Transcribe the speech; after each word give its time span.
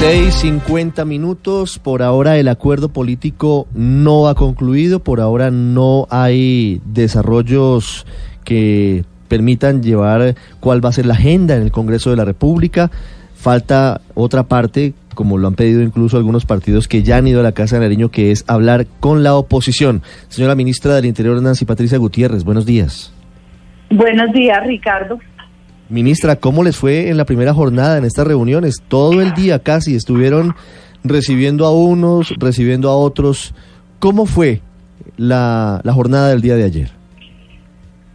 6.50 0.00 1.06
minutos. 1.06 1.78
Por 1.78 2.02
ahora 2.02 2.36
el 2.36 2.48
acuerdo 2.48 2.90
político 2.90 3.66
no 3.74 4.28
ha 4.28 4.34
concluido. 4.34 5.00
Por 5.00 5.20
ahora 5.20 5.50
no 5.50 6.06
hay 6.10 6.82
desarrollos 6.84 8.06
que 8.44 9.04
permitan 9.28 9.82
llevar 9.82 10.34
cuál 10.60 10.84
va 10.84 10.90
a 10.90 10.92
ser 10.92 11.06
la 11.06 11.14
agenda 11.14 11.56
en 11.56 11.62
el 11.62 11.70
Congreso 11.72 12.10
de 12.10 12.16
la 12.16 12.26
República. 12.26 12.90
Falta 13.34 14.02
otra 14.14 14.42
parte, 14.42 14.92
como 15.14 15.38
lo 15.38 15.48
han 15.48 15.54
pedido 15.54 15.80
incluso 15.80 16.18
algunos 16.18 16.44
partidos 16.44 16.88
que 16.88 17.02
ya 17.02 17.16
han 17.16 17.26
ido 17.26 17.40
a 17.40 17.42
la 17.42 17.52
Casa 17.52 17.76
de 17.76 17.82
Nariño, 17.82 18.10
que 18.10 18.30
es 18.30 18.44
hablar 18.48 18.86
con 19.00 19.22
la 19.22 19.34
oposición. 19.34 20.02
Señora 20.28 20.54
ministra 20.54 20.94
del 20.94 21.06
Interior, 21.06 21.40
Nancy 21.40 21.64
Patricia 21.64 21.96
Gutiérrez, 21.96 22.44
buenos 22.44 22.66
días. 22.66 23.14
Buenos 23.90 24.30
días, 24.32 24.58
Ricardo. 24.66 25.18
Ministra, 25.88 26.36
¿cómo 26.36 26.64
les 26.64 26.76
fue 26.76 27.10
en 27.10 27.16
la 27.16 27.24
primera 27.24 27.54
jornada 27.54 27.96
en 27.98 28.04
estas 28.04 28.26
reuniones? 28.26 28.82
Todo 28.88 29.22
el 29.22 29.34
día 29.34 29.60
casi 29.60 29.94
estuvieron 29.94 30.54
recibiendo 31.04 31.64
a 31.64 31.72
unos, 31.72 32.34
recibiendo 32.38 32.90
a 32.90 32.96
otros. 32.96 33.54
¿Cómo 34.00 34.26
fue 34.26 34.60
la, 35.16 35.80
la 35.84 35.92
jornada 35.92 36.30
del 36.30 36.40
día 36.40 36.56
de 36.56 36.64
ayer? 36.64 36.88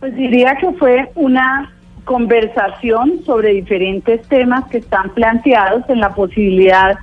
Pues 0.02 0.14
diría 0.16 0.56
que 0.60 0.72
fue 0.74 1.12
una 1.16 1.72
conversación 2.04 3.24
sobre 3.26 3.54
diferentes 3.54 4.22
temas 4.28 4.66
que 4.70 4.80
están 4.80 5.14
planteados 5.14 5.84
en 5.90 6.02
la 6.02 6.14
posibilidad 6.14 6.98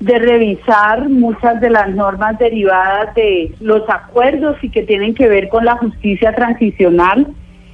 de 0.00 0.18
revisar 0.18 1.08
muchas 1.10 1.60
de 1.60 1.70
las 1.70 1.94
normas 1.94 2.38
derivadas 2.38 3.14
de 3.14 3.54
los 3.60 3.82
acuerdos 3.88 4.56
y 4.62 4.70
que 4.70 4.82
tienen 4.82 5.14
que 5.14 5.28
ver 5.28 5.48
con 5.48 5.64
la 5.64 5.76
justicia 5.76 6.34
transicional 6.34 7.26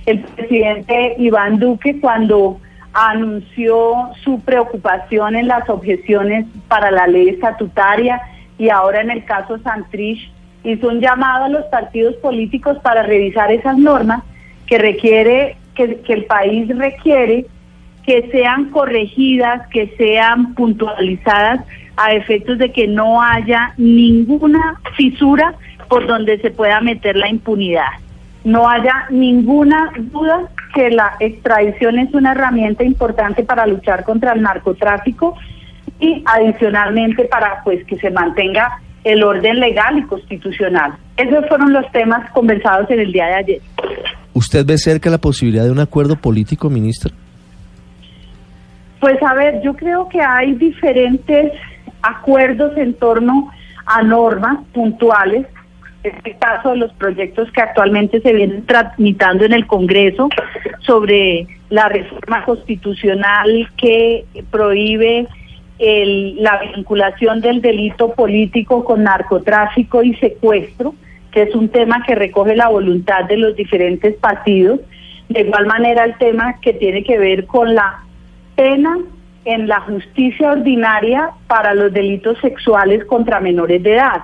el 0.06 0.20
presidente 0.20 1.14
Iván 1.18 1.58
Duque 1.58 2.00
cuando 2.00 2.60
anunció 2.92 4.10
su 4.22 4.40
preocupación 4.40 5.36
en 5.36 5.48
las 5.48 5.68
objeciones 5.68 6.46
para 6.68 6.90
la 6.90 7.06
ley 7.06 7.30
estatutaria 7.30 8.20
y 8.58 8.68
ahora 8.68 9.00
en 9.00 9.10
el 9.10 9.24
caso 9.24 9.58
Santrich 9.58 10.30
hizo 10.64 10.88
un 10.88 11.00
llamado 11.00 11.44
a 11.44 11.48
los 11.48 11.64
partidos 11.66 12.14
políticos 12.16 12.78
para 12.82 13.02
revisar 13.02 13.50
esas 13.50 13.78
normas 13.78 14.22
que 14.66 14.78
requiere 14.78 15.56
que, 15.74 16.00
que 16.00 16.12
el 16.12 16.24
país 16.26 16.68
requiere 16.76 17.46
que 18.04 18.28
sean 18.30 18.70
corregidas, 18.70 19.66
que 19.68 19.94
sean 19.96 20.54
puntualizadas 20.54 21.64
a 21.96 22.12
efectos 22.12 22.58
de 22.58 22.72
que 22.72 22.88
no 22.88 23.22
haya 23.22 23.74
ninguna 23.76 24.80
fisura 24.96 25.54
por 25.88 26.06
donde 26.06 26.38
se 26.40 26.50
pueda 26.50 26.80
meter 26.80 27.16
la 27.16 27.28
impunidad 27.28 27.92
no 28.44 28.68
haya 28.68 29.06
ninguna 29.10 29.92
duda 29.96 30.48
que 30.74 30.90
la 30.90 31.16
extradición 31.20 31.98
es 31.98 32.12
una 32.14 32.32
herramienta 32.32 32.84
importante 32.84 33.44
para 33.44 33.66
luchar 33.66 34.04
contra 34.04 34.32
el 34.32 34.42
narcotráfico 34.42 35.36
y 36.00 36.22
adicionalmente 36.26 37.24
para 37.26 37.62
pues 37.62 37.84
que 37.86 37.96
se 37.98 38.10
mantenga 38.10 38.80
el 39.04 39.22
orden 39.22 39.60
legal 39.60 39.98
y 39.98 40.02
constitucional. 40.02 40.94
Esos 41.16 41.46
fueron 41.48 41.72
los 41.72 41.90
temas 41.92 42.30
conversados 42.32 42.90
en 42.90 43.00
el 43.00 43.12
día 43.12 43.26
de 43.26 43.34
ayer. 43.34 43.60
¿Usted 44.32 44.64
ve 44.64 44.78
cerca 44.78 45.10
la 45.10 45.18
posibilidad 45.18 45.64
de 45.64 45.70
un 45.70 45.80
acuerdo 45.80 46.16
político, 46.16 46.70
ministra? 46.70 47.12
Pues 49.00 49.20
a 49.22 49.34
ver, 49.34 49.60
yo 49.62 49.74
creo 49.74 50.08
que 50.08 50.20
hay 50.20 50.54
diferentes 50.54 51.52
acuerdos 52.02 52.76
en 52.76 52.94
torno 52.94 53.50
a 53.86 54.02
normas 54.02 54.58
puntuales 54.72 55.46
este 56.02 56.36
caso 56.36 56.70
de 56.70 56.76
los 56.78 56.92
proyectos 56.94 57.50
que 57.52 57.60
actualmente 57.60 58.20
se 58.20 58.32
vienen 58.32 58.66
tramitando 58.66 59.44
en 59.44 59.52
el 59.52 59.66
Congreso 59.66 60.28
sobre 60.80 61.46
la 61.70 61.88
reforma 61.88 62.44
constitucional 62.44 63.68
que 63.76 64.24
prohíbe 64.50 65.28
la 65.78 66.60
vinculación 66.74 67.40
del 67.40 67.60
delito 67.60 68.12
político 68.12 68.84
con 68.84 69.02
narcotráfico 69.04 70.02
y 70.02 70.14
secuestro, 70.14 70.94
que 71.32 71.42
es 71.42 71.54
un 71.54 71.68
tema 71.68 72.04
que 72.06 72.14
recoge 72.14 72.54
la 72.54 72.68
voluntad 72.68 73.24
de 73.24 73.36
los 73.36 73.56
diferentes 73.56 74.14
partidos. 74.16 74.80
De 75.28 75.40
igual 75.40 75.66
manera 75.66 76.04
el 76.04 76.16
tema 76.18 76.60
que 76.60 76.72
tiene 76.74 77.02
que 77.02 77.18
ver 77.18 77.46
con 77.46 77.74
la 77.74 78.04
pena 78.54 78.98
en 79.44 79.66
la 79.66 79.80
justicia 79.80 80.52
ordinaria 80.52 81.30
para 81.48 81.74
los 81.74 81.92
delitos 81.92 82.38
sexuales 82.40 83.04
contra 83.06 83.40
menores 83.40 83.82
de 83.82 83.94
edad 83.94 84.22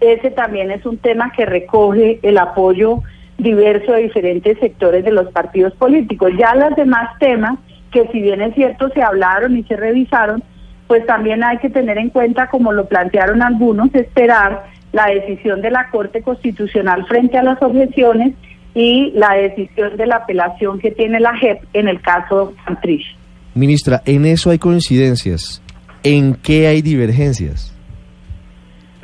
ese 0.00 0.30
también 0.30 0.70
es 0.70 0.84
un 0.84 0.98
tema 0.98 1.32
que 1.34 1.46
recoge 1.46 2.18
el 2.22 2.38
apoyo 2.38 3.02
diverso 3.38 3.92
de 3.92 4.02
diferentes 4.02 4.58
sectores 4.58 5.04
de 5.04 5.12
los 5.12 5.30
partidos 5.32 5.74
políticos. 5.74 6.32
Ya 6.38 6.54
los 6.54 6.74
demás 6.76 7.18
temas, 7.18 7.58
que 7.90 8.06
si 8.08 8.20
bien 8.20 8.40
es 8.40 8.54
cierto 8.54 8.88
se 8.90 9.02
hablaron 9.02 9.56
y 9.56 9.62
se 9.64 9.76
revisaron, 9.76 10.42
pues 10.86 11.04
también 11.06 11.42
hay 11.42 11.58
que 11.58 11.70
tener 11.70 11.98
en 11.98 12.10
cuenta, 12.10 12.48
como 12.48 12.72
lo 12.72 12.86
plantearon 12.86 13.42
algunos, 13.42 13.94
esperar 13.94 14.66
la 14.92 15.06
decisión 15.06 15.60
de 15.60 15.70
la 15.70 15.90
Corte 15.90 16.22
Constitucional 16.22 17.06
frente 17.06 17.36
a 17.38 17.42
las 17.42 17.60
objeciones 17.60 18.34
y 18.74 19.10
la 19.14 19.34
decisión 19.34 19.96
de 19.96 20.06
la 20.06 20.16
apelación 20.16 20.78
que 20.78 20.90
tiene 20.90 21.18
la 21.18 21.36
JEP 21.36 21.62
en 21.72 21.88
el 21.88 22.00
caso 22.00 22.54
Santrich. 22.64 23.04
Ministra, 23.54 24.02
en 24.04 24.26
eso 24.26 24.50
hay 24.50 24.58
coincidencias. 24.58 25.62
¿En 26.02 26.34
qué 26.34 26.68
hay 26.68 26.82
divergencias? 26.82 27.75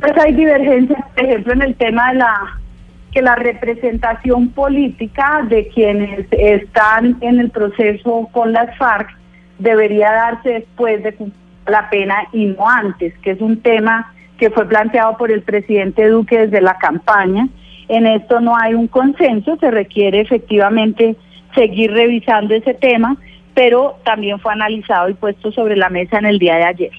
Pues 0.03 0.19
hay 0.19 0.35
divergencias, 0.35 1.01
por 1.15 1.25
ejemplo, 1.25 1.53
en 1.53 1.63
el 1.63 1.75
tema 1.77 2.11
de 2.11 2.19
la 2.19 2.59
que 3.13 3.23
la 3.23 3.37
representación 3.37 4.49
política 4.49 5.47
de 5.49 5.69
quienes 5.69 6.27
están 6.33 7.19
en 7.21 7.39
el 7.39 7.51
proceso 7.51 8.29
con 8.33 8.53
las 8.53 8.77
FARC 8.79 9.09
debería 9.61 10.11
darse 10.11 10.55
después 10.55 11.05
de 11.05 11.15
la 11.67 11.89
pena 11.89 12.17
y 12.33 12.47
no 12.47 12.69
antes, 12.69 13.17
que 13.19 13.31
es 13.31 13.41
un 13.41 13.61
tema 13.61 14.13
que 14.39 14.51
fue 14.51 14.67
planteado 14.67 15.17
por 15.17 15.31
el 15.31 15.43
presidente 15.43 16.09
Duque 16.09 16.47
desde 16.47 16.61
la 16.61 16.79
campaña. 16.79 17.47
En 17.87 18.05
esto 18.05 18.41
no 18.41 18.57
hay 18.57 18.75
un 18.75 18.89
consenso, 18.89 19.57
se 19.59 19.71
requiere 19.71 20.21
efectivamente 20.21 21.15
seguir 21.55 21.93
revisando 21.93 22.55
ese 22.55 22.75
tema, 22.75 23.17
pero 23.55 23.99
también 24.05 24.41
fue 24.41 24.53
analizado 24.53 25.11
y 25.11 25.15
puesto 25.15 25.53
sobre 25.53 25.77
la 25.77 25.91
mesa 25.91 26.19
en 26.19 26.27
el 26.27 26.41
día 26.41 26.57
de 26.57 26.65
ayer. 26.65 26.93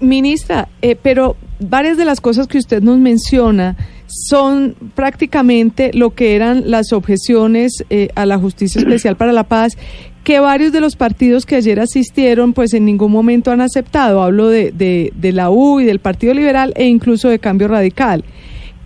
Ministra, 0.00 0.68
eh, 0.82 0.96
pero 1.00 1.36
varias 1.60 1.96
de 1.96 2.04
las 2.04 2.20
cosas 2.20 2.46
que 2.46 2.58
usted 2.58 2.82
nos 2.82 2.98
menciona 2.98 3.76
son 4.06 4.74
prácticamente 4.94 5.90
lo 5.94 6.14
que 6.14 6.36
eran 6.36 6.70
las 6.70 6.92
objeciones 6.92 7.84
eh, 7.90 8.08
a 8.14 8.26
la 8.26 8.38
Justicia 8.38 8.80
Especial 8.80 9.16
para 9.16 9.32
la 9.32 9.44
Paz 9.44 9.76
que 10.24 10.40
varios 10.40 10.72
de 10.72 10.80
los 10.80 10.96
partidos 10.96 11.44
que 11.44 11.56
ayer 11.56 11.78
asistieron 11.78 12.54
pues 12.54 12.72
en 12.72 12.86
ningún 12.86 13.12
momento 13.12 13.50
han 13.50 13.60
aceptado. 13.60 14.22
Hablo 14.22 14.48
de, 14.48 14.72
de, 14.72 15.12
de 15.14 15.32
la 15.32 15.50
U 15.50 15.80
y 15.80 15.84
del 15.84 16.00
Partido 16.00 16.32
Liberal 16.32 16.72
e 16.76 16.86
incluso 16.86 17.28
de 17.28 17.38
Cambio 17.38 17.68
Radical. 17.68 18.24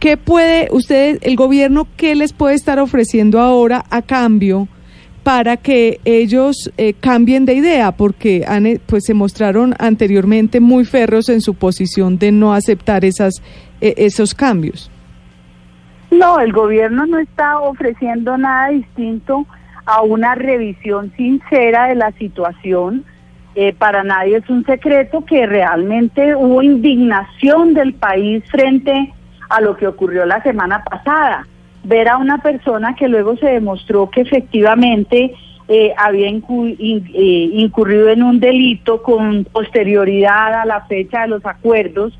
¿Qué 0.00 0.16
puede 0.16 0.68
usted, 0.70 1.18
el 1.22 1.36
gobierno, 1.36 1.86
qué 1.96 2.14
les 2.14 2.32
puede 2.32 2.54
estar 2.54 2.78
ofreciendo 2.78 3.40
ahora 3.40 3.84
a 3.90 4.02
cambio? 4.02 4.68
Para 5.28 5.58
que 5.58 6.00
ellos 6.06 6.72
eh, 6.78 6.94
cambien 6.94 7.44
de 7.44 7.52
idea, 7.52 7.92
porque 7.92 8.46
han, 8.48 8.64
eh, 8.64 8.80
pues 8.86 9.04
se 9.04 9.12
mostraron 9.12 9.74
anteriormente 9.78 10.58
muy 10.58 10.86
ferros 10.86 11.28
en 11.28 11.42
su 11.42 11.52
posición 11.52 12.18
de 12.18 12.32
no 12.32 12.54
aceptar 12.54 13.04
esas, 13.04 13.42
eh, 13.82 13.92
esos 13.98 14.34
cambios. 14.34 14.90
No, 16.10 16.40
el 16.40 16.50
gobierno 16.50 17.04
no 17.04 17.18
está 17.18 17.60
ofreciendo 17.60 18.38
nada 18.38 18.68
distinto 18.68 19.44
a 19.84 20.00
una 20.00 20.34
revisión 20.34 21.12
sincera 21.14 21.88
de 21.88 21.96
la 21.96 22.10
situación. 22.12 23.04
para 23.76 24.04
nadie 24.04 24.38
es 24.38 24.48
un 24.48 24.64
secreto 24.64 25.26
que 25.26 25.44
realmente 25.44 26.34
hubo 26.36 26.62
indignación 26.62 27.74
del 27.74 27.92
país 27.92 28.42
frente 28.50 29.12
a 29.50 29.60
lo 29.60 29.76
que 29.76 29.88
ocurrió 29.88 30.24
la 30.24 30.42
semana 30.42 30.82
pasada 30.84 31.46
ver 31.88 32.08
a 32.08 32.18
una 32.18 32.38
persona 32.38 32.94
que 32.94 33.08
luego 33.08 33.36
se 33.38 33.46
demostró 33.46 34.10
que 34.10 34.20
efectivamente 34.20 35.34
eh, 35.68 35.92
había 35.96 36.28
eh, 36.28 37.50
incurrido 37.52 38.10
en 38.10 38.22
un 38.22 38.40
delito 38.40 39.02
con 39.02 39.44
posterioridad 39.44 40.54
a 40.54 40.66
la 40.66 40.82
fecha 40.82 41.22
de 41.22 41.28
los 41.28 41.44
acuerdos 41.46 42.18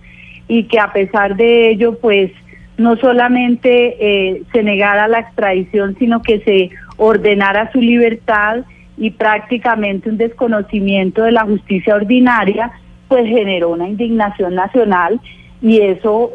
y 0.49 0.65
que 0.65 0.81
a 0.81 0.91
pesar 0.93 1.37
de 1.37 1.71
ello, 1.71 1.99
pues 1.99 2.31
no 2.79 2.97
solamente 2.97 3.97
eh, 4.01 4.43
se 4.53 4.63
negara 4.63 5.07
la 5.07 5.21
extradición, 5.21 5.97
sino 5.99 6.23
que 6.23 6.41
se 6.41 6.71
ordenara 6.97 7.71
su 7.71 7.81
libertad 7.81 8.65
y 8.97 9.11
prácticamente 9.11 10.09
un 10.09 10.17
desconocimiento 10.17 11.25
de 11.25 11.33
la 11.33 11.45
justicia 11.45 11.95
ordinaria, 11.95 12.73
pues 13.07 13.27
generó 13.27 13.71
una 13.71 13.89
indignación 13.89 14.55
nacional 14.55 15.21
y 15.61 15.81
eso 15.81 16.31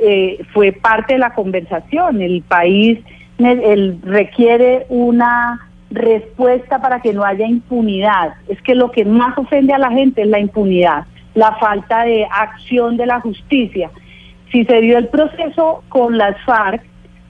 fue 0.53 0.71
parte 0.71 1.13
de 1.13 1.19
la 1.19 1.33
conversación. 1.33 2.21
El 2.21 2.41
país 2.41 2.99
el, 3.37 3.99
requiere 4.03 4.85
una 4.89 5.69
respuesta 5.89 6.81
para 6.81 6.99
que 7.01 7.13
no 7.13 7.23
haya 7.23 7.45
impunidad. 7.45 8.33
Es 8.47 8.61
que 8.61 8.75
lo 8.75 8.91
que 8.91 9.05
más 9.05 9.37
ofende 9.37 9.73
a 9.73 9.77
la 9.77 9.91
gente 9.91 10.23
es 10.23 10.27
la 10.27 10.39
impunidad, 10.39 11.05
la 11.35 11.55
falta 11.57 12.03
de 12.03 12.25
acción 12.25 12.97
de 12.97 13.05
la 13.05 13.19
justicia. 13.21 13.91
Si 14.51 14.65
se 14.65 14.81
dio 14.81 14.97
el 14.97 15.07
proceso 15.07 15.83
con 15.89 16.17
las 16.17 16.39
FARC, 16.45 16.83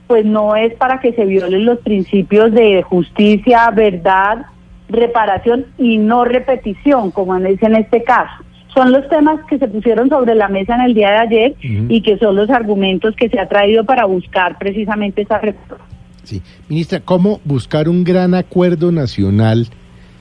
pues 0.08 0.26
no 0.26 0.56
es 0.56 0.74
para 0.76 1.00
que 1.00 1.14
se 1.14 1.26
violen 1.26 1.66
los 1.66 1.80
principios 1.80 2.52
de 2.52 2.84
justicia, 2.84 3.70
verdad, 3.72 4.46
reparación 4.90 5.66
y 5.78 5.98
no 5.98 6.26
repetición, 6.26 7.12
como 7.12 7.40
dice 7.40 7.66
en 7.66 7.76
este 7.76 8.04
caso. 8.04 8.44
Son 8.74 8.92
los 8.92 9.08
temas 9.08 9.40
que 9.46 9.60
se 9.60 9.68
pusieron 9.68 10.10
sobre 10.10 10.36
la 10.36 10.48
mesa 10.48 10.76
en 10.76 10.82
el 10.82 10.94
día 10.94 11.12
de 11.12 11.18
ayer 11.18 11.56
y 11.62 12.02
que 12.02 12.18
son 12.18 12.36
los 12.36 12.50
argumentos 12.50 13.16
que 13.16 13.30
se 13.30 13.40
ha 13.40 13.48
traído 13.48 13.86
para 13.86 14.06
buscar 14.06 14.58
precisamente 14.58 15.22
esa 15.22 15.38
reforma. 15.38 15.86
Sí, 16.24 16.42
ministra, 16.70 17.02
¿cómo 17.02 17.42
buscar 17.44 17.90
un 17.90 18.04
gran 18.04 18.34
acuerdo 18.34 18.92
nacional 18.92 19.68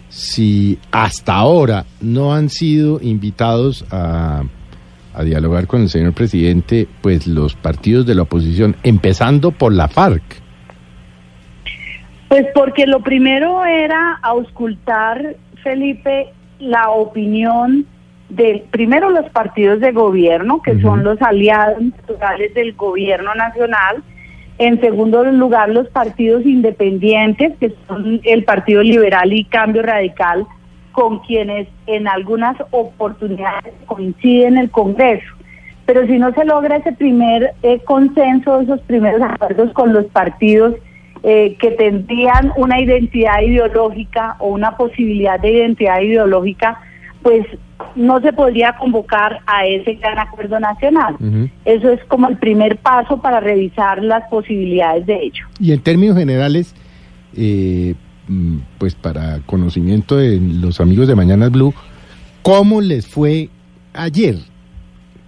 si 0.08 0.78
hasta 0.90 1.34
ahora 1.34 1.84
no 2.00 2.34
han 2.34 2.48
sido 2.48 3.00
invitados 3.00 3.84
a, 3.90 4.42
a 5.14 5.22
dialogar 5.22 5.66
con 5.66 5.82
el 5.82 5.88
señor 5.88 6.12
presidente, 6.12 6.88
pues 7.00 7.26
los 7.26 7.54
partidos 7.54 8.06
de 8.06 8.14
la 8.14 8.22
oposición, 8.22 8.76
empezando 8.82 9.52
por 9.52 9.72
la 9.72 9.88
FARC? 9.88 10.22
Pues 12.28 12.46
porque 12.54 12.86
lo 12.86 13.00
primero 13.00 13.64
era 13.64 14.18
auscultar, 14.22 15.36
Felipe, 15.62 16.32
la 16.58 16.90
opinión 16.90 17.86
de 18.30 18.64
primero 18.70 19.10
los 19.10 19.28
partidos 19.30 19.80
de 19.80 19.92
gobierno, 19.92 20.62
que 20.62 20.80
son 20.80 21.04
los 21.04 21.20
aliados 21.20 21.82
naturales 21.82 22.54
del 22.54 22.72
gobierno 22.72 23.34
nacional, 23.34 24.02
en 24.64 24.80
segundo 24.80 25.24
lugar 25.24 25.68
los 25.70 25.88
partidos 25.88 26.46
independientes, 26.46 27.52
que 27.58 27.74
son 27.86 28.20
el 28.24 28.44
Partido 28.44 28.82
Liberal 28.82 29.32
y 29.32 29.44
Cambio 29.44 29.82
Radical, 29.82 30.46
con 30.92 31.18
quienes 31.20 31.68
en 31.86 32.06
algunas 32.06 32.56
oportunidades 32.70 33.74
coinciden 33.86 34.54
en 34.54 34.58
el 34.58 34.70
Congreso. 34.70 35.26
Pero 35.86 36.06
si 36.06 36.18
no 36.18 36.32
se 36.32 36.44
logra 36.44 36.76
ese 36.76 36.92
primer 36.92 37.54
eh, 37.62 37.80
consenso, 37.84 38.60
esos 38.60 38.80
primeros 38.82 39.20
acuerdos 39.22 39.72
con 39.72 39.92
los 39.92 40.06
partidos 40.06 40.74
eh, 41.24 41.56
que 41.60 41.72
tendrían 41.72 42.52
una 42.56 42.80
identidad 42.80 43.40
ideológica 43.40 44.36
o 44.38 44.48
una 44.48 44.76
posibilidad 44.76 45.40
de 45.40 45.52
identidad 45.52 46.00
ideológica, 46.00 46.80
pues 47.22 47.46
no 47.94 48.20
se 48.20 48.32
podría 48.32 48.76
convocar 48.76 49.40
a 49.46 49.66
ese 49.66 49.94
gran 49.94 50.18
acuerdo 50.18 50.58
nacional. 50.60 51.16
Eso 51.64 51.90
es 51.90 52.00
como 52.08 52.28
el 52.28 52.36
primer 52.36 52.78
paso 52.78 53.20
para 53.20 53.40
revisar 53.40 54.02
las 54.02 54.28
posibilidades 54.28 55.06
de 55.06 55.14
ello. 55.24 55.44
Y 55.58 55.72
en 55.72 55.80
términos 55.80 56.16
generales, 56.16 56.74
eh, 57.36 57.94
mm, 58.28 58.58
pues 58.78 58.94
para 58.94 59.40
conocimiento 59.46 60.16
de 60.16 60.38
los 60.40 60.80
amigos 60.80 61.08
de 61.08 61.14
Mañana 61.14 61.48
Blue, 61.48 61.74
¿cómo 62.42 62.80
les 62.80 63.06
fue 63.06 63.48
ayer? 63.92 64.36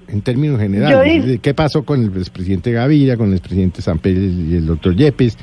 En 0.08 0.20
términos 0.20 0.60
generales, 0.60 1.40
¿qué 1.40 1.54
pasó 1.54 1.84
con 1.84 2.02
el 2.02 2.16
expresidente 2.18 2.72
Gaviria, 2.72 3.16
con 3.16 3.28
el 3.28 3.34
expresidente 3.34 3.80
Samper 3.80 4.12
y 4.12 4.54
el 4.54 4.66
doctor 4.66 4.94
Yepes, 4.94 5.38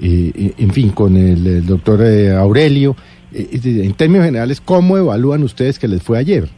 eh, 0.00 0.54
en 0.58 0.70
fin, 0.70 0.90
con 0.90 1.16
el, 1.16 1.66
doctor 1.66 2.02
eh, 2.02 2.34
Aurelio? 2.34 2.96
en 3.30 3.92
términos 3.92 4.24
generales, 4.24 4.60
¿cómo 4.60 4.96
evalúan 4.96 5.42
ustedes 5.42 5.78
que 5.78 5.86
les 5.86 6.02
fue 6.02 6.18
ayer? 6.18 6.48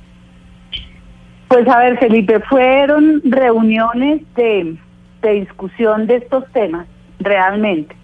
Pues 1.48 1.66
a 1.66 1.80
ver, 1.80 1.98
Felipe, 1.98 2.38
fueron 2.48 3.20
reuniones 3.24 4.22
de, 4.36 4.76
discusión 5.20 6.06
de 6.06 6.16
estos 6.16 6.44
temas, 6.52 6.86
realmente. 7.18 7.96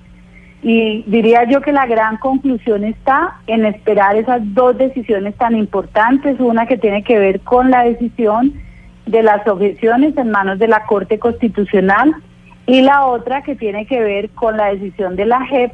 Y 0.62 1.04
diría 1.06 1.44
yo 1.48 1.60
que 1.60 1.70
la 1.70 1.86
gran 1.86 2.16
conclusión 2.16 2.82
está 2.82 3.36
en 3.46 3.64
esperar 3.64 4.16
esas 4.16 4.40
dos 4.52 4.76
decisiones 4.76 5.36
tan 5.36 5.54
importantes, 5.54 6.40
una 6.40 6.66
que 6.66 6.76
tiene 6.76 7.04
que 7.04 7.20
ver 7.20 7.38
con 7.40 7.70
la 7.70 7.84
decisión 7.84 8.52
de 9.06 9.22
las 9.22 9.46
objeciones 9.46 10.16
en 10.16 10.32
manos 10.32 10.58
de 10.58 10.66
la 10.66 10.84
Corte 10.84 11.20
Constitucional 11.20 12.16
y 12.66 12.82
la 12.82 13.06
otra 13.06 13.42
que 13.42 13.54
tiene 13.54 13.86
que 13.86 14.00
ver 14.00 14.30
con 14.30 14.56
la 14.56 14.72
decisión 14.72 15.16
de 15.16 15.26
la 15.26 15.44
JEP 15.46 15.72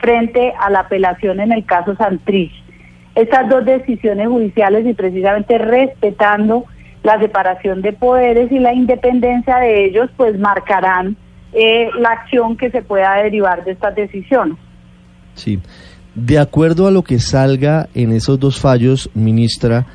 frente 0.00 0.52
a 0.58 0.70
la 0.70 0.80
apelación 0.80 1.40
en 1.40 1.52
el 1.52 1.64
caso 1.64 1.94
Santrich. 1.96 2.52
Estas 3.14 3.48
dos 3.48 3.64
decisiones 3.64 4.28
judiciales 4.28 4.86
y 4.86 4.94
precisamente 4.94 5.58
respetando 5.58 6.64
la 7.02 7.18
separación 7.18 7.82
de 7.82 7.92
poderes 7.92 8.50
y 8.52 8.58
la 8.58 8.72
independencia 8.72 9.56
de 9.56 9.86
ellos, 9.86 10.10
pues 10.16 10.38
marcarán 10.38 11.16
eh, 11.52 11.88
la 11.98 12.10
acción 12.10 12.56
que 12.56 12.70
se 12.70 12.82
pueda 12.82 13.14
derivar 13.22 13.64
de 13.64 13.72
estas 13.72 13.94
decisiones. 13.94 14.56
Sí. 15.34 15.60
De 16.14 16.38
acuerdo 16.38 16.86
a 16.86 16.90
lo 16.90 17.02
que 17.02 17.18
salga 17.18 17.88
en 17.94 18.12
esos 18.12 18.38
dos 18.38 18.60
fallos, 18.60 19.10
ministra, 19.14 19.86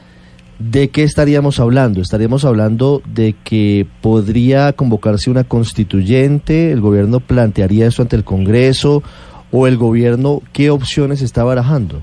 ¿de 0.60 0.90
qué 0.90 1.04
estaríamos 1.04 1.60
hablando? 1.60 2.02
¿Estaríamos 2.02 2.46
hablando 2.46 3.02
de 3.06 3.36
que 3.44 3.86
podría 4.02 4.74
convocarse 4.74 5.30
una 5.30 5.44
constituyente? 5.44 6.72
¿El 6.72 6.82
gobierno 6.82 7.20
plantearía 7.20 7.88
eso 7.88 8.02
ante 8.02 8.16
el 8.16 8.24
Congreso? 8.24 9.04
¿O 9.52 9.68
el 9.68 9.78
gobierno 9.78 10.42
qué 10.54 10.70
opciones 10.70 11.22
está 11.22 11.44
barajando? 11.44 12.02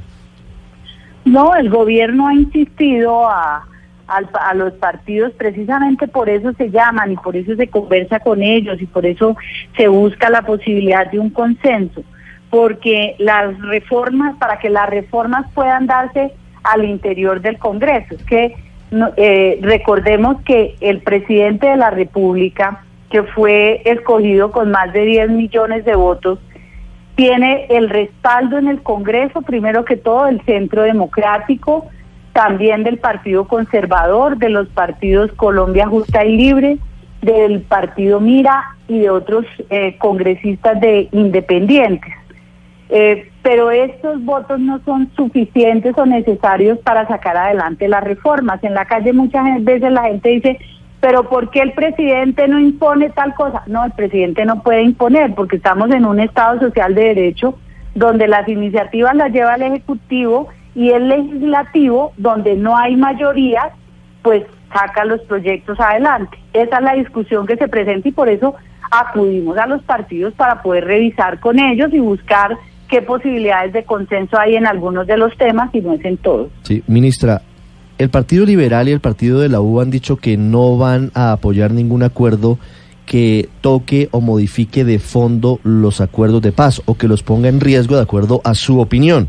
No, 1.25 1.55
el 1.55 1.71
gobierno 1.71 2.29
ha 2.29 2.35
insistido 2.35 3.29
a 3.29 3.67
a 4.07 4.55
los 4.55 4.73
partidos, 4.75 5.33
precisamente 5.35 6.07
por 6.07 6.29
eso 6.29 6.53
se 6.55 6.71
llaman 6.71 7.13
y 7.13 7.17
por 7.17 7.37
eso 7.37 7.55
se 7.57 7.69
conversa 7.69 8.21
con 8.21 8.43
ellos 8.43 8.81
y 8.81 8.87
por 8.87 9.07
eso 9.07 9.37
se 9.77 9.89
busca 9.89 10.29
la 10.29 10.43
posibilidad 10.43 11.11
de 11.11 11.19
un 11.19 11.31
consenso, 11.31 12.03
porque 12.51 13.15
las 13.19 13.59
reformas, 13.61 14.37
para 14.37 14.59
que 14.59 14.69
las 14.69 14.89
reformas 14.91 15.51
puedan 15.55 15.87
darse 15.87 16.35
al 16.65 16.85
interior 16.85 17.41
del 17.41 17.59
Congreso, 17.59 18.15
es 18.15 18.25
que 18.25 18.55
eh, 19.17 19.59
recordemos 19.63 20.43
que 20.43 20.77
el 20.81 21.01
presidente 21.01 21.67
de 21.67 21.77
la 21.77 21.91
República, 21.91 22.85
que 23.11 23.23
fue 23.23 23.83
escogido 23.85 24.53
con 24.53 24.71
más 24.71 24.93
de 24.93 25.05
10 25.05 25.31
millones 25.31 25.85
de 25.85 25.95
votos, 25.95 26.39
tiene 27.15 27.67
el 27.69 27.91
respaldo 27.91 28.59
en 28.59 28.69
el 28.69 28.83
Congreso, 28.83 29.43
primero 29.43 29.85
que 29.85 29.97
todo, 29.97 30.27
el 30.27 30.41
Centro 30.43 30.83
Democrático, 30.83 31.87
también 32.33 32.83
del 32.85 32.99
Partido 32.99 33.47
Conservador, 33.47 34.39
de 34.39 34.49
los 34.49 34.69
partidos 34.69 35.33
Colombia 35.33 35.87
Justa 35.87 36.25
y 36.25 36.37
Libre, 36.37 36.79
del 37.21 37.61
Partido 37.63 38.21
Mira 38.21 38.63
y 38.89 39.01
de 39.01 39.11
otros 39.11 39.47
eh, 39.71 39.97
congresistas 39.99 40.81
de 40.81 41.09
independientes. 41.13 42.13
Eh, 42.89 43.31
pero 43.43 43.71
estos 43.71 44.25
votos 44.25 44.61
no 44.61 44.81
son 44.85 45.11
suficientes 45.17 45.97
o 45.99 46.07
necesarios 46.07 46.79
para 46.79 47.07
sacar 47.09 47.37
adelante 47.37 47.89
las 47.89 48.05
reformas. 48.05 48.63
En 48.63 48.75
la 48.75 48.85
calle 48.85 49.13
muchas 49.13 49.63
veces 49.65 49.91
la 49.91 50.05
gente 50.05 50.29
dice, 50.29 50.59
pero 51.01 51.29
¿por 51.29 51.51
qué 51.51 51.61
el 51.61 51.73
presidente 51.73 52.47
no 52.47 52.61
impone 52.61 53.11
tal 53.11 53.35
cosa? 53.35 53.63
No, 53.67 53.85
el 53.85 53.93
presidente 53.93 54.45
no 54.45 54.63
puede 54.63 54.83
imponer 54.83 55.35
porque 55.35 55.57
estamos 55.57 55.91
en 55.91 56.07
un 56.07 56.21
Estado 56.21 56.61
social 56.61 56.95
de 56.95 57.15
derecho 57.15 57.59
donde 57.95 58.29
las 58.29 58.49
iniciativas 58.49 59.15
las 59.17 59.33
lleva 59.33 59.57
el 59.57 59.63
Ejecutivo 59.63 60.49
y 60.75 60.91
el 60.91 61.09
legislativo, 61.09 62.13
donde 62.17 62.57
no 62.57 62.77
hay 62.77 62.97
mayoría, 62.97 63.71
pues 64.23 64.45
saca 64.73 65.05
los 65.05 65.21
proyectos 65.23 65.79
adelante. 65.81 66.39
Esa 66.53 66.79
es 66.79 66.83
la 66.83 66.95
discusión 66.95 67.47
que 67.47 67.57
se 67.57 67.69
presenta 67.69 68.09
y 68.09 68.13
por 68.13 68.29
eso 68.29 68.55
acudimos 68.91 69.59
a 69.59 69.67
los 69.67 69.83
partidos 69.83 70.33
para 70.35 70.63
poder 70.63 70.85
revisar 70.85 71.41
con 71.41 71.59
ellos 71.59 71.93
y 71.93 71.99
buscar 71.99 72.57
qué 72.93 73.01
posibilidades 73.01 73.73
de 73.73 73.85
consenso 73.85 74.39
hay 74.39 74.55
en 74.55 74.67
algunos 74.67 75.07
de 75.07 75.17
los 75.17 75.35
temas 75.39 75.75
y 75.75 75.81
no 75.81 75.95
es 75.95 76.05
en 76.05 76.19
todos. 76.19 76.51
Sí, 76.63 76.83
ministra, 76.87 77.41
el 77.97 78.11
Partido 78.11 78.45
Liberal 78.45 78.87
y 78.87 78.93
el 78.93 79.01
Partido 79.01 79.41
de 79.41 79.49
la 79.49 79.63
U 79.63 79.81
han 79.81 79.91
dicho 79.91 80.17
que 80.17 80.37
no 80.37 80.77
van 80.77 81.11
a 81.15 81.33
apoyar 81.33 81.71
ningún 81.71 82.03
acuerdo 82.03 82.59
que 83.07 83.49
toque 83.63 84.11
o 84.11 84.21
modifique 84.21 84.85
de 84.85 84.99
fondo 84.99 85.59
los 85.65 86.03
acuerdos 86.03 86.43
de 86.43 86.53
paz 86.53 86.83
o 86.85 86.95
que 86.99 87.09
los 87.09 87.23
ponga 87.23 87.49
en 87.49 87.61
riesgo 87.61 87.97
de 87.97 88.03
acuerdo 88.03 88.43
a 88.45 88.55
su 88.55 88.79
opinión. 88.79 89.29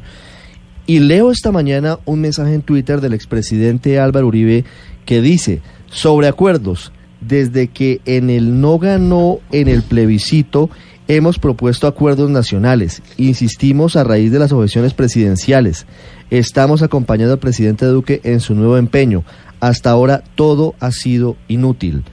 Y 0.85 0.99
leo 0.99 1.31
esta 1.31 1.53
mañana 1.53 1.99
un 2.03 2.19
mensaje 2.19 2.53
en 2.53 2.63
Twitter 2.63 2.99
del 2.99 3.13
expresidente 3.13 3.97
Álvaro 3.97 4.27
Uribe 4.27 4.65
que 5.05 5.21
dice, 5.21 5.61
sobre 5.87 6.27
acuerdos, 6.27 6.91
desde 7.21 7.69
que 7.69 8.01
en 8.03 8.29
el 8.29 8.59
no 8.59 8.77
ganó 8.77 9.39
en 9.53 9.69
el 9.69 9.83
plebiscito, 9.83 10.69
hemos 11.07 11.39
propuesto 11.39 11.87
acuerdos 11.87 12.29
nacionales, 12.29 13.01
insistimos 13.17 13.95
a 13.95 14.03
raíz 14.03 14.31
de 14.31 14.39
las 14.39 14.51
objeciones 14.51 14.93
presidenciales, 14.93 15.85
estamos 16.29 16.81
acompañando 16.81 17.33
al 17.33 17.39
presidente 17.39 17.85
Duque 17.85 18.21
en 18.23 18.39
su 18.39 18.55
nuevo 18.55 18.77
empeño, 18.77 19.23
hasta 19.59 19.91
ahora 19.91 20.23
todo 20.35 20.75
ha 20.79 20.91
sido 20.91 21.37
inútil. 21.47 22.03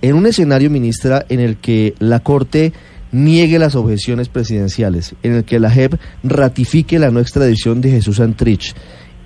En 0.00 0.14
un 0.14 0.26
escenario, 0.26 0.70
ministra, 0.70 1.26
en 1.28 1.40
el 1.40 1.56
que 1.56 1.94
la 1.98 2.20
Corte 2.20 2.72
niegue 3.10 3.58
las 3.58 3.74
objeciones 3.74 4.28
presidenciales, 4.28 5.14
en 5.22 5.34
el 5.34 5.44
que 5.44 5.58
la 5.58 5.70
JEP 5.70 5.94
ratifique 6.22 6.98
la 6.98 7.10
no 7.10 7.20
extradición 7.20 7.80
de 7.80 7.90
Jesús 7.90 8.20
Antrich 8.20 8.74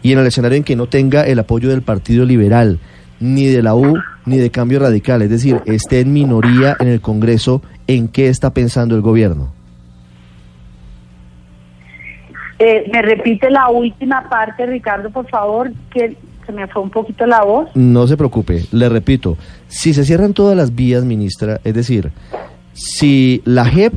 y 0.02 0.12
en 0.12 0.18
el 0.18 0.26
escenario 0.26 0.56
en 0.56 0.64
que 0.64 0.76
no 0.76 0.88
tenga 0.88 1.26
el 1.26 1.38
apoyo 1.38 1.68
del 1.68 1.82
Partido 1.82 2.24
Liberal, 2.24 2.80
ni 3.20 3.46
de 3.46 3.62
la 3.62 3.74
U, 3.74 3.96
ni 4.26 4.38
de 4.38 4.50
Cambio 4.50 4.80
Radical, 4.80 5.22
es 5.22 5.30
decir, 5.30 5.60
esté 5.66 6.00
en 6.00 6.12
minoría 6.12 6.76
en 6.80 6.88
el 6.88 7.00
Congreso, 7.00 7.62
¿en 7.86 8.08
qué 8.08 8.28
está 8.28 8.52
pensando 8.52 8.94
el 8.94 9.02
gobierno? 9.02 9.52
Eh, 12.58 12.88
me 12.92 13.02
repite 13.02 13.50
la 13.50 13.68
última 13.68 14.28
parte, 14.28 14.66
Ricardo, 14.66 15.10
por 15.10 15.28
favor, 15.28 15.72
que 15.92 16.16
se 16.46 16.52
me 16.52 16.66
fue 16.68 16.82
un 16.82 16.90
poquito 16.90 17.26
la 17.26 17.42
voz. 17.42 17.68
No 17.74 18.06
se 18.06 18.16
preocupe, 18.16 18.64
le 18.70 18.88
repito, 18.88 19.36
si 19.66 19.92
se 19.92 20.04
cierran 20.04 20.32
todas 20.32 20.56
las 20.56 20.74
vías, 20.74 21.04
ministra, 21.04 21.60
es 21.64 21.74
decir, 21.74 22.12
si 22.72 23.42
la 23.44 23.64
JEP 23.64 23.94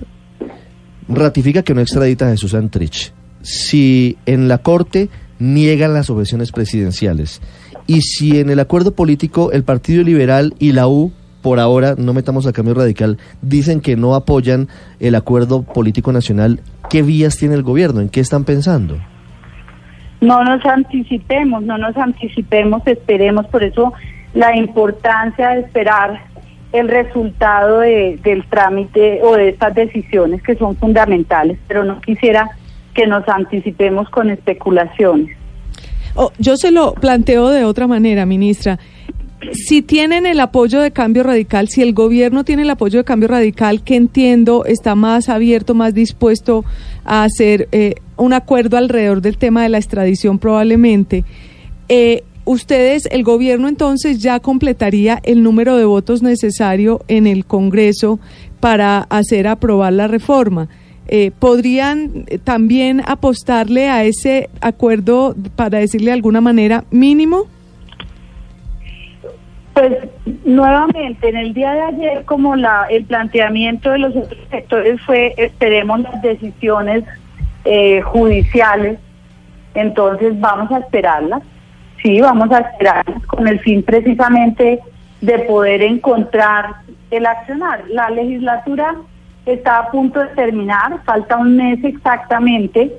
ratifica 1.08 1.63
que 1.63 1.74
no 1.74 1.82
extradita 1.82 2.27
a 2.27 2.32
Jesús 2.32 2.56
Antrich, 2.56 3.13
si 3.42 4.18
en 4.25 4.48
la 4.48 4.58
Corte 4.58 5.10
niegan 5.38 5.94
las 5.94 6.10
objeciones 6.10 6.51
presidenciales 6.51 7.42
Y 7.88 8.01
si 8.01 8.39
en 8.39 8.50
el 8.50 8.60
acuerdo 8.60 8.96
político 8.96 9.51
el 9.51 9.63
Partido 9.63 10.01
Liberal 10.01 10.56
y 10.58 10.72
la 10.72 10.88
U, 10.88 11.12
por 11.46 11.60
ahora, 11.60 11.94
no 11.96 12.12
metamos 12.12 12.48
a 12.48 12.54
cambio 12.54 12.74
radical, 12.74 13.20
dicen 13.44 13.80
que 13.80 13.96
no 13.96 14.16
apoyan 14.16 14.68
el 15.00 15.14
acuerdo 15.14 15.62
político 15.62 16.12
nacional, 16.12 16.60
¿qué 16.90 17.04
vías 17.04 17.38
tiene 17.38 17.54
el 17.54 17.62
gobierno? 17.62 18.02
¿En 18.02 18.10
qué 18.10 18.20
están 18.20 18.46
pensando? 18.46 18.98
No 20.22 20.44
nos 20.44 20.66
anticipemos, 20.66 21.62
no 21.62 21.78
nos 21.78 21.96
anticipemos, 21.98 22.82
esperemos, 22.88 23.46
por 23.46 23.64
eso 23.64 23.94
la 24.34 24.58
importancia 24.58 25.50
de 25.50 25.60
esperar 25.60 26.20
el 26.74 26.88
resultado 26.88 27.82
del 27.82 28.44
trámite 28.50 29.20
o 29.22 29.36
de 29.36 29.50
estas 29.50 29.75
decisiones 29.75 30.42
que 30.42 30.56
son 30.56 30.75
fundamentales, 30.75 31.60
pero 31.68 31.84
no 31.84 32.02
quisiera 32.02 32.50
que 32.96 33.06
nos 33.06 33.30
anticipemos 33.30 34.10
con 34.10 34.32
especulaciones. 34.32 35.38
Oh, 36.16 36.32
yo 36.40 36.58
se 36.58 36.72
lo 36.72 36.96
planteo 36.96 37.50
de 37.50 37.66
otra 37.66 37.86
manera, 37.86 38.25
ministra. 38.25 38.80
Si 39.54 39.82
tienen 39.82 40.25
el 40.25 40.40
apoyo 40.40 40.82
de 40.82 40.92
cambio 40.92 41.24
radical, 41.24 41.68
si 41.68 41.82
el 41.82 41.94
gobierno 41.94 42.44
tiene 42.44 42.64
el 42.64 42.70
apoyo 42.70 43.00
de 43.00 43.04
cambio 43.04 43.28
radical, 43.28 43.84
que 43.84 43.96
entiendo 43.96 44.66
está 44.66 44.96
más 44.96 45.30
abierto, 45.30 45.74
más 45.74 45.94
dispuesto 45.94 46.66
a 47.04 47.24
hacer 47.24 47.68
eh, 47.72 47.96
un 48.18 48.34
acuerdo 48.34 48.78
alrededor 48.78 49.22
del 49.22 49.38
tema 49.38 49.64
de 49.64 49.70
la 49.70 49.78
extradición 49.78 50.40
probablemente, 50.40 51.24
eh, 51.90 52.24
ustedes, 52.46 53.08
el 53.12 53.24
gobierno 53.24 53.68
entonces 53.68 54.20
ya 54.20 54.40
completaría 54.40 55.20
el 55.24 55.44
número 55.44 55.78
de 55.78 55.86
votos 55.86 56.22
necesario 56.22 57.02
en 57.08 57.28
el 57.28 57.46
Congreso 57.46 58.20
para 58.60 59.00
hacer 59.00 59.48
aprobar 59.48 59.94
la 59.94 60.08
reforma. 60.08 60.70
Eh, 61.08 61.32
¿Podrían 61.38 62.25
también 62.44 63.02
apostarle 63.06 63.90
a 63.90 64.04
ese 64.06 64.50
acuerdo, 64.60 65.36
para 65.56 65.80
decirle 65.80 66.08
de 66.08 66.14
alguna 66.14 66.42
manera, 66.42 66.86
mínimo? 66.90 67.46
Pues 69.75 69.94
nuevamente, 70.44 71.29
en 71.29 71.38
el 71.38 71.53
día 71.53 71.74
de 71.74 71.82
ayer, 71.82 72.25
como 72.25 72.55
la 72.55 72.88
el 72.89 73.05
planteamiento 73.05 73.91
de 73.91 74.00
los 74.00 74.15
otros 74.15 74.39
sectores 74.50 75.00
fue, 75.01 75.36
esperemos 75.38 76.00
las 76.00 76.20
decisiones 76.24 77.03
eh, 77.65 78.01
judiciales, 78.01 78.98
entonces 79.75 80.39
vamos 80.39 80.72
a 80.72 80.79
esperarlas 80.79 81.44
sí, 82.05 82.22
vamos 82.22 82.51
a 82.51 82.60
esperar 82.60 83.03
con 83.25 83.48
el 83.48 83.60
fin 83.62 83.82
precisamente 83.82 84.79
de 85.22 85.39
poder 85.39 85.82
encontrar 85.82 86.75
el 87.10 87.25
accionar. 87.25 87.84
La 87.89 88.12
legislatura 88.12 88.96
está 89.46 89.79
a 89.79 89.91
punto 89.91 90.20
de 90.20 90.27
terminar, 90.27 91.00
falta 91.03 91.38
un 91.38 91.55
mes 91.58 91.84
exactamente 91.84 92.94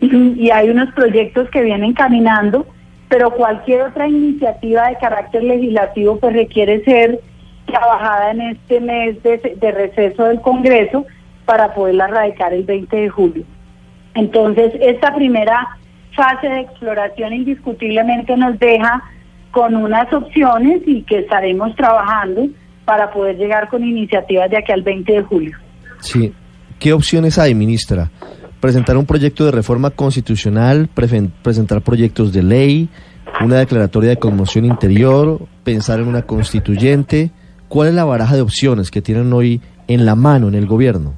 y 0.00 0.50
hay 0.50 0.70
unos 0.70 0.92
proyectos 0.94 1.50
que 1.50 1.62
vienen 1.62 1.92
caminando, 1.92 2.66
pero 3.08 3.30
cualquier 3.30 3.82
otra 3.82 4.08
iniciativa 4.08 4.88
de 4.88 4.96
carácter 4.96 5.42
legislativo 5.44 6.18
pues 6.18 6.34
requiere 6.34 6.84
ser 6.84 7.20
trabajada 7.66 8.30
en 8.30 8.40
este 8.42 8.80
mes 8.80 9.22
de, 9.22 9.56
de 9.60 9.72
receso 9.72 10.24
del 10.24 10.40
Congreso 10.40 11.04
para 11.44 11.74
poderla 11.74 12.08
radicar 12.08 12.52
el 12.52 12.64
20 12.64 12.96
de 12.96 13.08
julio. 13.08 13.44
Entonces, 14.14 14.72
esta 14.80 15.14
primera 15.14 15.66
fase 16.14 16.48
de 16.48 16.60
exploración 16.60 17.32
indiscutiblemente 17.32 18.36
nos 18.36 18.58
deja 18.58 19.02
con 19.50 19.76
unas 19.76 20.12
opciones 20.12 20.82
y 20.86 21.02
que 21.02 21.20
estaremos 21.20 21.74
trabajando 21.76 22.46
para 22.84 23.10
poder 23.10 23.36
llegar 23.36 23.68
con 23.68 23.84
iniciativas 23.84 24.50
de 24.50 24.58
aquí 24.58 24.72
al 24.72 24.82
20 24.82 25.12
de 25.12 25.22
julio. 25.22 25.56
Sí. 26.00 26.32
¿Qué 26.78 26.92
opciones 26.92 27.38
hay, 27.38 27.54
ministra? 27.54 28.10
Presentar 28.66 28.96
un 28.96 29.06
proyecto 29.06 29.44
de 29.44 29.52
reforma 29.52 29.90
constitucional, 29.90 30.88
presentar 30.92 31.82
proyectos 31.82 32.32
de 32.32 32.42
ley, 32.42 32.88
una 33.40 33.58
declaratoria 33.58 34.10
de 34.10 34.16
conmoción 34.16 34.64
interior, 34.64 35.38
pensar 35.62 36.00
en 36.00 36.08
una 36.08 36.22
constituyente. 36.22 37.30
¿Cuál 37.68 37.90
es 37.90 37.94
la 37.94 38.04
baraja 38.04 38.34
de 38.34 38.40
opciones 38.40 38.90
que 38.90 39.00
tienen 39.00 39.32
hoy 39.32 39.60
en 39.86 40.04
la 40.04 40.16
mano 40.16 40.48
en 40.48 40.56
el 40.56 40.66
gobierno? 40.66 41.14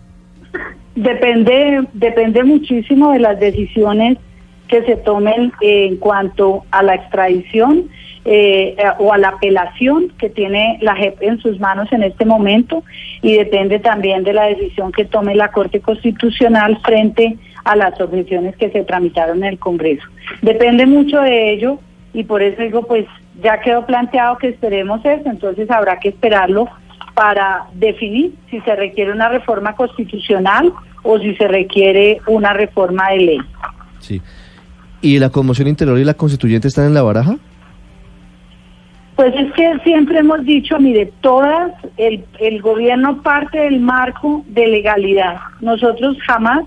Depende, 0.95 1.89
depende 1.95 2.45
muchísimo 2.45 3.13
de 3.13 3.21
las 3.21 3.41
decisiones 3.41 4.19
que 4.69 4.83
se 4.85 4.97
tomen 4.97 5.53
en 5.61 5.97
cuanto 5.97 6.65
a 6.71 6.83
la 6.83 6.95
extradición 6.95 7.89
eh, 8.25 8.77
o 8.99 9.13
a 9.13 9.19
la 9.19 9.29
apelación 9.29 10.13
que 10.19 10.29
tiene 10.29 10.79
la 10.83 10.95
JEP 10.95 11.23
en 11.23 11.39
sus 11.39 11.59
manos 11.61 11.91
en 11.93 12.03
este 12.03 12.27
momento 12.27 12.85
y 13.23 13.37
depende 13.37 13.79
también 13.79 14.23
de 14.25 14.35
la 14.35 14.45
decisión 14.45 14.93
que 14.93 15.07
tome 15.07 15.35
la 15.35 15.51
Corte 15.51 15.81
Constitucional 15.81 16.79
frente 16.85 17.39
a 17.65 17.75
las 17.77 17.99
objeciones 18.01 18.57
que 18.57 18.71
se 18.71 18.85
tramitaron 18.85 19.39
en 19.39 19.45
el 19.45 19.59
Congreso. 19.59 20.07
Depende 20.43 20.85
mucho 20.85 21.21
de 21.21 21.53
ello 21.53 21.79
y 22.13 22.25
por 22.25 22.43
eso 22.43 22.61
digo, 22.61 22.83
pues 22.87 23.07
ya 23.43 23.61
quedó 23.61 23.87
planteado 23.87 24.37
que 24.37 24.49
esperemos 24.49 25.05
eso, 25.05 25.31
entonces 25.31 25.71
habrá 25.71 25.99
que 25.99 26.11
esperarlo 26.11 26.69
para 27.15 27.67
definir 27.73 28.35
si 28.51 28.61
se 28.61 28.77
requiere 28.77 29.13
una 29.13 29.29
reforma 29.29 29.75
constitucional 29.75 30.73
o 31.03 31.19
si 31.19 31.35
se 31.37 31.49
requiere 31.49 32.21
una 32.27 32.53
reforma 32.53 33.11
de 33.11 33.19
ley. 33.19 33.39
Sí. 34.01 34.21
¿Y 35.01 35.19
la 35.19 35.31
conmoción 35.31 35.69
interior 35.69 35.99
y 35.99 36.05
la 36.05 36.15
constituyente 36.15 36.69
están 36.69 36.87
en 36.87 36.95
la 36.95 37.03
baraja? 37.03 37.37
Pues 39.17 39.35
es 39.35 39.53
que 39.53 39.79
siempre 39.83 40.19
hemos 40.19 40.45
dicho, 40.45 40.79
mire, 40.79 41.13
todas, 41.21 41.73
el, 41.97 42.25
el 42.39 42.63
gobierno 42.63 43.21
parte 43.23 43.59
del 43.59 43.81
marco 43.81 44.45
de 44.49 44.69
legalidad. 44.69 45.39
Nosotros 45.61 46.17
jamás 46.27 46.65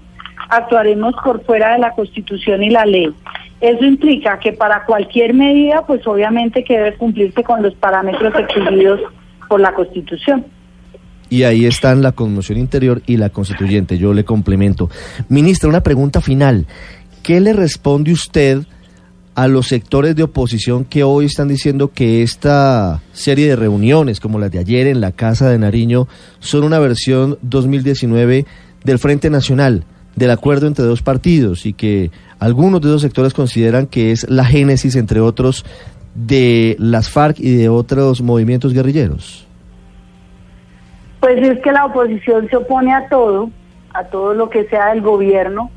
actuaremos 0.49 1.13
por 1.23 1.43
fuera 1.45 1.73
de 1.73 1.79
la 1.79 1.91
constitución 1.91 2.61
y 2.63 2.69
la 2.69 2.85
ley. 2.85 3.13
Eso 3.61 3.85
implica 3.85 4.39
que 4.39 4.53
para 4.53 4.85
cualquier 4.85 5.33
medida, 5.33 5.85
pues 5.85 6.05
obviamente 6.07 6.63
que 6.63 6.77
debe 6.77 6.97
cumplirse 6.97 7.43
con 7.43 7.61
los 7.61 7.73
parámetros 7.75 8.33
exigidos 8.35 8.99
por 9.47 9.61
la 9.61 9.73
constitución. 9.73 10.45
Y 11.29 11.43
ahí 11.43 11.65
están 11.65 12.01
la 12.01 12.11
conmoción 12.11 12.57
interior 12.57 13.01
y 13.05 13.15
la 13.15 13.29
constituyente. 13.29 13.97
Yo 13.97 14.13
le 14.13 14.25
complemento. 14.25 14.89
Ministra, 15.29 15.69
una 15.69 15.81
pregunta 15.81 16.19
final. 16.19 16.67
¿Qué 17.23 17.39
le 17.39 17.53
responde 17.53 18.11
usted 18.11 18.63
a 19.35 19.47
los 19.47 19.67
sectores 19.67 20.15
de 20.15 20.23
oposición 20.23 20.85
que 20.85 21.03
hoy 21.03 21.25
están 21.25 21.47
diciendo 21.47 21.91
que 21.93 22.23
esta 22.23 23.01
serie 23.13 23.47
de 23.47 23.55
reuniones, 23.55 24.19
como 24.19 24.39
las 24.39 24.51
de 24.51 24.57
ayer 24.57 24.87
en 24.87 25.01
la 25.01 25.11
Casa 25.11 25.47
de 25.49 25.59
Nariño, 25.59 26.07
son 26.39 26.63
una 26.63 26.79
versión 26.79 27.37
2019 27.43 28.45
del 28.83 28.99
Frente 28.99 29.29
Nacional, 29.29 29.83
del 30.15 30.31
acuerdo 30.31 30.65
entre 30.65 30.85
dos 30.85 31.03
partidos, 31.03 31.67
y 31.67 31.73
que 31.73 32.09
algunos 32.39 32.81
de 32.81 32.89
esos 32.89 33.03
sectores 33.03 33.35
consideran 33.35 33.85
que 33.85 34.11
es 34.11 34.27
la 34.27 34.43
génesis, 34.43 34.95
entre 34.95 35.19
otros, 35.19 35.63
de 36.15 36.75
las 36.79 37.09
FARC 37.09 37.39
y 37.39 37.55
de 37.55 37.69
otros 37.69 38.21
movimientos 38.21 38.73
guerrilleros? 38.73 39.47
Pues 41.19 41.37
es 41.37 41.61
que 41.61 41.71
la 41.71 41.85
oposición 41.85 42.49
se 42.49 42.57
opone 42.57 42.91
a 42.91 43.07
todo, 43.09 43.51
a 43.93 44.05
todo 44.05 44.33
lo 44.33 44.49
que 44.49 44.67
sea 44.69 44.87
del 44.87 45.01
gobierno 45.01 45.69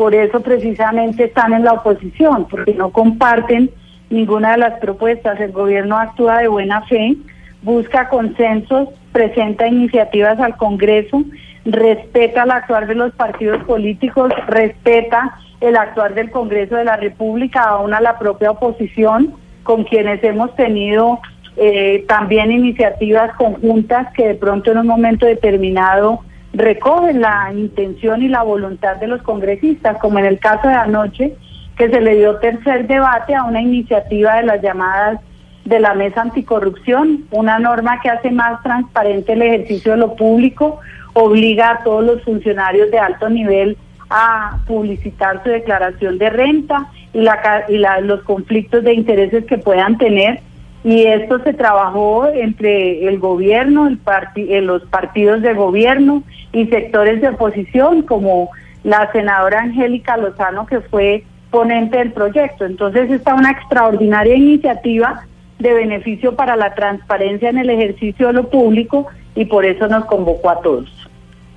por 0.00 0.14
eso 0.14 0.40
precisamente 0.40 1.24
están 1.24 1.52
en 1.52 1.62
la 1.62 1.74
oposición, 1.74 2.46
porque 2.48 2.72
no 2.72 2.88
comparten 2.88 3.70
ninguna 4.08 4.52
de 4.52 4.56
las 4.56 4.80
propuestas. 4.80 5.38
El 5.38 5.52
gobierno 5.52 5.98
actúa 5.98 6.38
de 6.38 6.48
buena 6.48 6.80
fe, 6.86 7.18
busca 7.60 8.08
consensos, 8.08 8.88
presenta 9.12 9.66
iniciativas 9.66 10.40
al 10.40 10.56
Congreso, 10.56 11.22
respeta 11.66 12.44
el 12.44 12.50
actuar 12.50 12.86
de 12.86 12.94
los 12.94 13.12
partidos 13.12 13.62
políticos, 13.64 14.32
respeta 14.46 15.36
el 15.60 15.76
actuar 15.76 16.14
del 16.14 16.30
Congreso 16.30 16.76
de 16.76 16.84
la 16.84 16.96
República, 16.96 17.64
aún 17.64 17.92
a 17.92 18.00
la 18.00 18.18
propia 18.18 18.52
oposición, 18.52 19.34
con 19.64 19.84
quienes 19.84 20.24
hemos 20.24 20.56
tenido 20.56 21.20
eh, 21.58 22.06
también 22.08 22.50
iniciativas 22.52 23.34
conjuntas 23.36 24.10
que 24.14 24.28
de 24.28 24.34
pronto 24.34 24.72
en 24.72 24.78
un 24.78 24.86
momento 24.86 25.26
determinado 25.26 26.20
recogen 26.52 27.20
la 27.20 27.52
intención 27.54 28.22
y 28.22 28.28
la 28.28 28.42
voluntad 28.42 28.96
de 28.96 29.06
los 29.06 29.22
congresistas, 29.22 29.98
como 29.98 30.18
en 30.18 30.26
el 30.26 30.38
caso 30.38 30.68
de 30.68 30.74
anoche, 30.74 31.34
que 31.76 31.88
se 31.88 32.00
le 32.00 32.16
dio 32.16 32.36
tercer 32.36 32.86
debate 32.86 33.34
a 33.34 33.44
una 33.44 33.60
iniciativa 33.60 34.36
de 34.36 34.42
las 34.42 34.60
llamadas 34.60 35.20
de 35.64 35.80
la 35.80 35.94
Mesa 35.94 36.22
Anticorrupción, 36.22 37.24
una 37.30 37.58
norma 37.58 38.00
que 38.00 38.10
hace 38.10 38.30
más 38.30 38.62
transparente 38.62 39.32
el 39.32 39.42
ejercicio 39.42 39.92
de 39.92 39.98
lo 39.98 40.16
público, 40.16 40.80
obliga 41.12 41.70
a 41.70 41.82
todos 41.82 42.04
los 42.04 42.22
funcionarios 42.22 42.90
de 42.90 42.98
alto 42.98 43.28
nivel 43.28 43.76
a 44.08 44.58
publicitar 44.66 45.42
su 45.42 45.50
declaración 45.50 46.18
de 46.18 46.30
renta 46.30 46.88
y, 47.12 47.20
la, 47.20 47.64
y 47.68 47.78
los 48.02 48.22
conflictos 48.22 48.82
de 48.82 48.94
intereses 48.94 49.44
que 49.44 49.58
puedan 49.58 49.98
tener 49.98 50.40
y 50.82 51.02
esto 51.02 51.42
se 51.42 51.52
trabajó 51.52 52.26
entre 52.28 53.06
el 53.06 53.18
gobierno, 53.18 53.86
el 53.86 54.00
eh, 54.36 54.60
los 54.62 54.82
partidos 54.84 55.42
de 55.42 55.52
gobierno 55.54 56.22
y 56.52 56.66
sectores 56.66 57.20
de 57.20 57.28
oposición, 57.28 58.02
como 58.02 58.50
la 58.82 59.10
senadora 59.12 59.60
Angélica 59.60 60.16
Lozano, 60.16 60.66
que 60.66 60.80
fue 60.80 61.24
ponente 61.50 61.98
del 61.98 62.12
proyecto. 62.12 62.64
Entonces, 62.64 63.10
está 63.10 63.34
una 63.34 63.50
extraordinaria 63.50 64.34
iniciativa 64.34 65.26
de 65.58 65.74
beneficio 65.74 66.34
para 66.34 66.56
la 66.56 66.74
transparencia 66.74 67.50
en 67.50 67.58
el 67.58 67.68
ejercicio 67.68 68.28
de 68.28 68.32
lo 68.32 68.48
público 68.48 69.06
y 69.34 69.44
por 69.44 69.66
eso 69.66 69.86
nos 69.86 70.06
convocó 70.06 70.48
a 70.50 70.60
todos. 70.62 70.88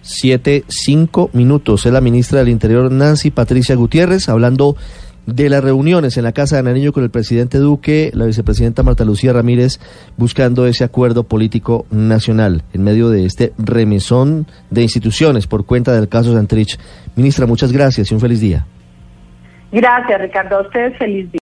Siete, 0.02 0.66
cinco 0.68 1.30
minutos. 1.32 1.86
Es 1.86 1.94
la 1.94 2.02
ministra 2.02 2.40
del 2.40 2.50
Interior, 2.50 2.92
Nancy 2.92 3.32
Patricia 3.32 3.76
Gutiérrez, 3.76 4.28
hablando 4.28 4.76
de 5.26 5.50
las 5.50 5.64
reuniones 5.64 6.18
en 6.18 6.24
la 6.24 6.32
Casa 6.32 6.58
de 6.58 6.64
Nariño 6.64 6.92
con 6.92 7.04
el 7.04 7.10
presidente 7.10 7.58
Duque, 7.58 8.12
la 8.14 8.26
vicepresidenta 8.26 8.84
Marta 8.84 9.06
Lucía 9.06 9.34
Ramírez, 9.34 9.80
buscando 10.18 10.66
ese 10.66 10.84
acuerdo 10.84 11.24
político 11.24 11.86
nacional 11.92 12.64
en 12.74 12.84
medio 12.84 13.10
de 13.10 13.26
este 13.26 13.54
remesón 13.58 14.48
de 14.70 14.82
instituciones 14.82 15.48
por 15.48 15.66
cuenta 15.66 15.94
del 15.94 16.10
caso 16.10 16.34
Santrich. 16.34 16.78
Ministra, 17.16 17.46
muchas 17.46 17.72
gracias 17.72 18.12
y 18.12 18.14
un 18.14 18.20
feliz 18.20 18.40
día. 18.40 18.66
Gracias, 19.72 20.22
Ricardo. 20.22 20.58
A 20.58 20.62
ustedes 20.62 20.98
feliz 20.98 21.32
día. 21.32 21.40